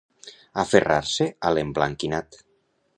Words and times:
Aferrar-se 0.63 1.29
a 1.51 1.55
l'emblanquinat. 1.57 2.45